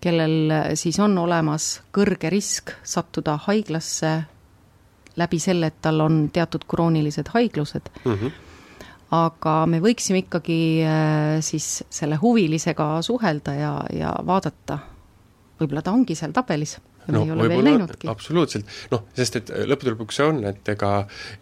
kellel 0.00 0.74
siis 0.78 0.98
on 1.02 1.18
olemas 1.18 1.80
kõrge 1.90 2.30
risk 2.30 2.76
sattuda 2.86 3.38
haiglasse 3.48 4.12
läbi 5.18 5.40
selle, 5.42 5.72
et 5.72 5.80
tal 5.82 6.04
on 6.04 6.28
teatud 6.30 6.68
kroonilised 6.68 7.32
haiglused 7.34 7.90
mm. 8.04 8.12
-hmm 8.12 8.47
aga 9.16 9.54
me 9.70 9.80
võiksime 9.84 10.24
ikkagi 10.26 10.60
äh, 10.84 11.38
siis 11.44 11.82
selle 11.90 12.18
huvilisega 12.20 12.98
suhelda 13.04 13.54
ja, 13.56 13.72
ja 13.94 14.12
vaadata, 14.26 14.78
võib-olla 15.60 15.84
ta 15.84 15.96
ongi 15.96 16.16
seal 16.18 16.34
tabelis 16.36 16.76
ja 17.08 17.14
no, 17.14 17.24
me 17.24 17.24
ei 17.24 17.32
ole 17.32 17.48
veel 17.48 17.64
näinudki. 17.64 18.08
absoluutselt, 18.08 18.68
noh, 18.92 19.06
sest 19.16 19.40
et 19.40 19.52
lõppude 19.70 19.94
lõpuks 19.94 20.20
see 20.20 20.28
on, 20.28 20.42
et 20.50 20.68
ega, 20.74 20.92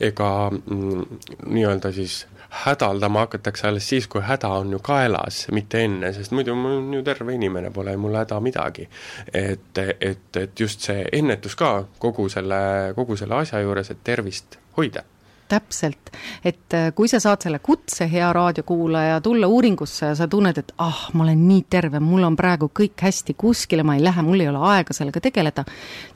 ega 0.01 0.31
mm, 0.53 1.21
nii-öelda 1.51 1.91
siis 1.97 2.21
hädaldama 2.63 3.25
hakatakse 3.25 3.67
alles 3.69 3.89
siis, 3.89 4.07
kui 4.09 4.23
häda 4.23 4.49
on 4.61 4.71
ju 4.77 4.79
kaelas, 4.85 5.43
mitte 5.53 5.83
enne, 5.85 6.13
sest 6.15 6.33
muidu 6.37 6.55
ma 6.55 6.71
olen 6.77 6.95
ju 6.95 7.03
terve 7.07 7.35
inimene, 7.35 7.73
pole 7.75 7.97
mul 7.99 8.15
häda 8.17 8.39
midagi. 8.41 8.87
et, 9.33 9.83
et, 10.01 10.37
et 10.37 10.61
just 10.61 10.87
see 10.87 11.03
ennetus 11.13 11.59
ka 11.59 11.73
kogu 11.99 12.29
selle, 12.33 12.95
kogu 12.95 13.19
selle 13.19 13.43
asja 13.43 13.61
juures, 13.61 13.91
et 13.91 14.05
tervist 14.07 14.59
hoida 14.79 15.03
täpselt, 15.49 16.13
et 16.45 16.75
äh, 16.77 16.89
kui 16.97 17.11
sa 17.11 17.21
saad 17.23 17.45
selle 17.47 17.61
kutse, 17.65 18.09
hea 18.11 18.29
raadiokuulaja, 18.37 19.21
tulla 19.25 19.49
uuringusse 19.51 20.11
ja 20.11 20.15
sa 20.19 20.29
tunned, 20.31 20.59
et 20.59 20.73
ah, 20.83 21.07
ma 21.15 21.27
olen 21.27 21.45
nii 21.49 21.67
terve, 21.71 22.01
mul 22.03 22.27
on 22.29 22.39
praegu 22.39 22.71
kõik 22.75 23.07
hästi, 23.07 23.37
kuskile 23.39 23.87
ma 23.87 23.97
ei 23.99 24.05
lähe, 24.05 24.25
mul 24.27 24.45
ei 24.45 24.51
ole 24.53 24.63
aega 24.73 24.97
sellega 24.97 25.23
tegeleda, 25.29 25.67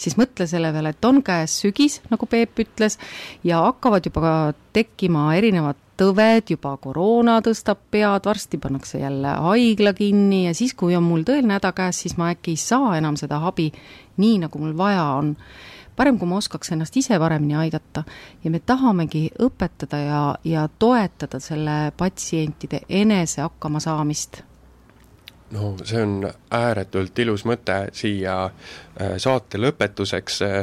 siis 0.01 0.19
mõtle 0.21 0.49
selle 0.51 0.73
peale, 0.75 0.95
et 0.95 1.11
on 1.11 1.23
käes 1.27 1.61
sügis, 1.63 2.01
nagu 2.11 2.29
Peep 2.31 2.59
ütles, 2.63 2.99
ja 3.45 3.63
hakkavad 3.67 4.07
juba 4.07 4.35
tekkima 4.75 5.31
erinevad 5.39 5.79
tõved, 6.01 6.55
juba 6.55 6.77
koroona 6.81 7.39
tõstab 7.45 7.83
pead, 7.93 8.25
varsti 8.25 8.61
pannakse 8.61 9.03
jälle 9.03 9.35
haigla 9.45 9.93
kinni 9.97 10.47
ja 10.47 10.55
siis, 10.57 10.73
kui 10.79 10.97
on 10.97 11.05
mul 11.05 11.27
tõeline 11.29 11.59
häda 11.59 11.75
käes, 11.77 12.05
siis 12.05 12.17
ma 12.21 12.31
äkki 12.35 12.55
ei 12.57 12.61
saa 12.61 12.95
enam 12.99 13.19
seda 13.21 13.43
abi 13.51 13.69
nii, 14.21 14.39
nagu 14.47 14.63
mul 14.63 14.77
vaja 14.79 15.05
on 15.19 15.35
parem, 16.01 16.19
kui 16.19 16.29
ma 16.29 16.39
oskaks 16.41 16.73
ennast 16.73 16.97
ise 16.97 17.19
paremini 17.21 17.59
aidata 17.61 18.05
ja 18.45 18.51
me 18.53 18.63
tahamegi 18.65 19.27
õpetada 19.47 20.01
ja, 20.01 20.23
ja 20.45 20.69
toetada 20.79 21.41
selle 21.45 21.93
patsientide 21.97 22.87
enese 22.89 23.45
hakkamasaamist 23.45 24.43
no 25.51 25.75
see 25.85 26.03
on 26.03 26.25
ääretult 26.55 27.19
ilus 27.19 27.45
mõte 27.49 27.77
siia 27.97 28.37
äh, 28.47 29.17
saate 29.19 29.59
lõpetuseks. 29.59 30.43
Äh, 30.47 30.59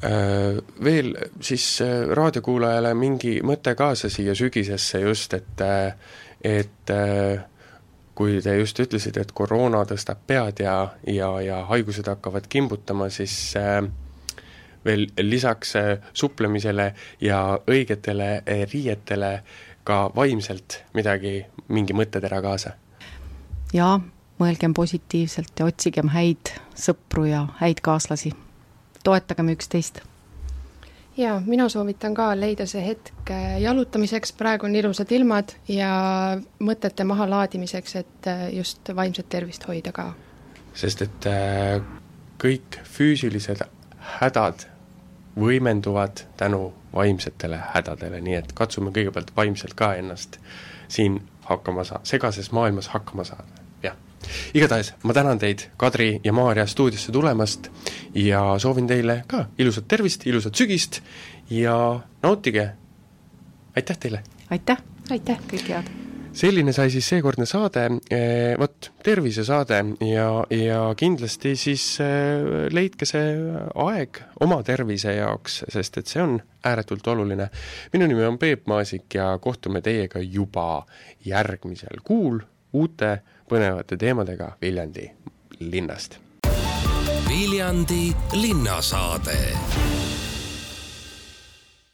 äh, 0.00 0.60
veel 0.84 1.12
siis 1.44 1.66
raadiokuulajale 2.16 2.94
mingi 2.98 3.38
mõte 3.44 3.76
kaasa 3.78 4.08
siia 4.10 4.34
sügisesse 4.34 5.04
just, 5.04 5.36
et, 5.36 5.66
et 6.44 6.94
kui 8.14 8.38
te 8.42 8.56
just 8.58 8.78
ütlesite, 8.80 9.24
et 9.24 9.32
koroona 9.34 9.82
tõstab 9.88 10.22
pead 10.26 10.62
ja, 10.62 10.76
ja, 11.10 11.30
ja 11.42 11.60
haigused 11.70 12.08
hakkavad 12.08 12.46
kimbutama, 12.50 13.10
siis 13.12 13.36
äh, 13.58 13.82
veel 14.84 15.06
lisaks 15.18 15.76
äh, 15.76 15.98
suplemisele 16.12 16.94
ja 17.20 17.58
õigetele 17.70 18.30
äh, 18.36 18.64
riietele 18.72 19.42
ka 19.84 20.08
vaimselt 20.16 20.82
midagi, 20.94 21.44
mingi 21.68 21.96
mõttetera 21.96 22.40
kaasa? 22.42 22.74
jaa, 23.74 23.98
mõelgem 24.38 24.74
positiivselt 24.74 25.58
ja 25.58 25.68
otsigem 25.68 26.12
häid 26.14 26.54
sõpru 26.78 27.26
ja 27.28 27.46
häid 27.60 27.80
kaaslasi. 27.82 28.32
toetagem 29.04 29.48
üksteist 29.56 30.00
jaa, 31.16 31.40
mina 31.46 31.68
soovitan 31.68 32.14
ka 32.14 32.32
leida 32.36 32.66
see 32.66 32.84
hetk 32.86 33.30
äh, 33.30 33.60
jalutamiseks, 33.62 34.32
praegu 34.32 34.66
on 34.66 34.76
ilusad 34.76 35.12
ilmad 35.12 35.56
ja 35.68 35.90
mõtete 36.60 37.04
mahalaadimiseks, 37.04 37.96
et 37.96 38.30
just 38.52 38.94
vaimset 38.96 39.28
tervist 39.28 39.66
hoida 39.68 39.92
ka. 39.92 40.12
sest 40.74 41.02
et 41.02 41.28
kõik 42.38 42.80
füüsilised 42.84 43.62
hädad 44.20 44.66
võimenduvad 45.40 46.24
tänu 46.36 46.72
vaimsetele 46.94 47.58
hädadele, 47.74 48.20
nii 48.20 48.36
et 48.38 48.52
katsume 48.54 48.92
kõigepealt 48.94 49.32
vaimselt 49.36 49.74
ka 49.74 49.94
ennast 49.98 50.38
siin 50.88 51.20
hakkama 51.48 51.84
saa-, 51.84 52.00
segases 52.06 52.52
maailmas 52.52 52.88
hakkama 52.94 53.24
saada, 53.24 53.64
jah. 53.82 53.96
igatahes 54.54 54.94
ma 55.02 55.16
tänan 55.16 55.38
teid, 55.38 55.66
Kadri 55.76 56.20
ja 56.24 56.32
Maarja, 56.32 56.66
stuudiosse 56.66 57.12
tulemast 57.12 57.68
ja 58.14 58.44
soovin 58.58 58.86
teile 58.86 59.22
ka 59.26 59.46
ilusat 59.58 59.88
tervist, 59.88 60.26
ilusat 60.26 60.54
sügist 60.54 61.02
ja 61.50 62.00
nautige, 62.22 62.70
aitäh 63.76 63.98
teile! 63.98 64.24
aitäh! 64.50 64.82
aitäh, 65.10 65.44
kõike 65.50 65.76
head! 65.76 66.03
Selline 66.34 66.72
sai 66.74 66.90
siis 66.90 67.06
seekordne 67.08 67.46
saade, 67.46 67.84
eh, 68.10 68.54
vot, 68.58 68.90
tervisesaade 69.02 69.78
ja, 70.08 70.28
ja 70.50 70.80
kindlasti 70.98 71.54
siis 71.56 71.84
eh, 72.02 72.68
leidke 72.74 73.06
see 73.08 73.36
aeg 73.86 74.20
oma 74.44 74.60
tervise 74.66 75.14
jaoks, 75.18 75.62
sest 75.72 76.00
et 76.02 76.10
see 76.10 76.22
on 76.22 76.38
ääretult 76.64 77.06
oluline. 77.06 77.48
minu 77.92 78.06
nimi 78.10 78.24
on 78.24 78.38
Peep 78.38 78.66
Maasik 78.66 79.14
ja 79.14 79.38
kohtume 79.38 79.80
teiega 79.80 80.18
juba 80.18 80.86
järgmisel 81.24 82.02
kuul 82.04 82.40
uute 82.72 83.18
põnevate 83.48 83.96
teemadega 83.96 84.56
Viljandi 84.62 85.10
linnast. 85.60 86.18
Viljandi 87.28 88.12
linnasaade 88.32 89.38